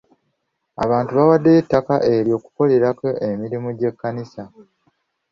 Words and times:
Abantu 0.83 1.11
bawaddeyo 1.17 1.59
ettaka 1.63 1.95
ery'okukolerako 2.15 3.07
emirimu 3.29 3.69
gy'ekkanisa. 3.77 4.43